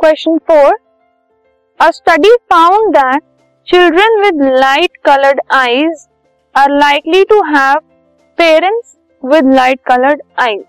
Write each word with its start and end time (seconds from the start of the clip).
Question 0.00 0.36
four 0.48 0.76
a 1.80 1.90
study 1.90 2.28
found 2.50 2.94
that 2.96 3.22
children 3.68 4.16
with 4.20 4.42
light 4.60 4.96
coloured 5.04 5.40
eyes 5.54 6.06
are 6.54 6.70
likely 6.70 7.24
to 7.24 7.40
have 7.46 7.78
parents 8.38 8.96
with 9.22 9.52
light 9.54 9.80
coloured 9.86 10.22
eyes 10.40 10.64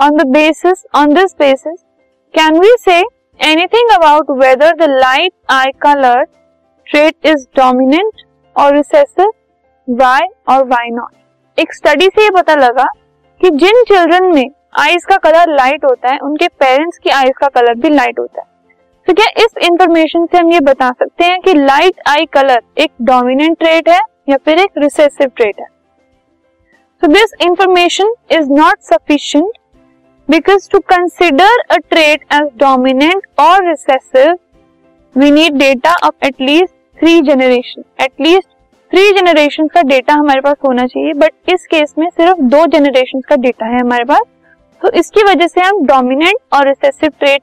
on 0.00 0.16
the 0.16 0.26
basis 0.26 0.84
on 0.94 1.14
this 1.14 1.34
basis 1.38 1.78
can 2.34 2.60
we 2.60 2.74
say 2.80 2.98
anything 3.40 3.90
about 3.94 4.30
whether 4.38 4.76
the 4.76 4.90
light 4.90 5.32
eye 5.50 5.72
colour 5.82 6.24
trait 6.86 7.26
is 7.26 7.46
dominant 7.56 8.26
और 8.56 8.74
recessive 8.76 9.32
why 9.88 10.28
और 10.48 10.66
why 10.66 10.90
not 10.90 11.60
एक 11.60 11.74
study 11.74 12.08
से 12.08 12.24
ये 12.24 12.30
पता 12.30 12.54
लगा 12.54 12.86
कि 13.40 13.50
जिन 13.50 13.84
children 13.88 14.34
में 14.34 14.48
आईज 14.80 15.04
का 15.04 15.16
कलर 15.16 15.48
लाइट 15.48 15.84
होता 15.84 16.10
है, 16.10 16.18
उनके 16.18 16.46
पेरेंट्स 16.60 16.98
की 16.98 17.10
आईज 17.10 17.32
का 17.40 17.48
कलर 17.48 17.74
भी 17.74 17.88
लाइट 17.88 18.18
होता 18.18 18.40
है। 18.40 18.46
तो 19.08 19.12
क्या 19.12 19.26
इस 19.38 19.54
इंफॉर्मेशन 19.64 20.24
से 20.26 20.38
हम 20.38 20.50
ये 20.50 20.60
बता 20.60 20.90
सकते 20.90 21.24
हैं 21.24 21.40
कि 21.40 21.54
लाइट 21.54 22.00
आई 22.08 22.24
कलर 22.32 22.62
एक 22.78 22.90
डोमिनेंट 23.02 23.58
ट्रेट 23.58 23.88
है 23.88 24.00
या 24.28 24.36
फिर 24.44 24.58
एक 24.58 24.78
रिसेसिव 24.78 25.30
ट्रेट 25.36 25.60
है। 25.60 25.66
So 27.02 27.06
this 27.06 27.34
information 27.42 28.14
is 28.32 28.48
not 28.50 28.80
sufficient 28.82 29.58
because 30.28 30.68
to 30.70 30.78
consider 30.88 31.60
a 31.70 31.76
trait 31.90 32.24
as 32.34 32.48
dominant 32.58 33.26
और 33.38 33.68
recessive 33.68 34.32
we 35.16 35.30
need 35.30 35.58
data 35.58 35.94
of 36.06 36.26
at least 36.26 36.74
three 36.98 37.20
generation 37.22 37.84
at least 38.02 38.48
three 38.90 39.10
generation 39.12 39.66
का 39.66 39.82
data 39.84 40.14
हमारे 40.14 40.40
पास 40.40 40.56
होना 40.66 40.86
चाहिए 40.86 41.12
बट 41.14 41.50
इस 41.52 41.66
केस 41.66 41.94
में 41.98 42.08
सिर्फ़ 42.10 42.40
दो 42.50 42.66
जनरेशन 42.68 43.20
का 43.20 43.36
डेटा 43.36 43.66
है 43.66 43.80
हमारे 43.80 44.04
पास। 44.04 44.22
तो 44.82 44.90
इसकी 44.98 45.22
वजह 45.24 45.46
से 45.46 45.60
हम 45.60 45.84
डोमिनेंट 45.86 46.38
और 46.52 46.66
recessive 46.68 47.12
trait 47.18 47.42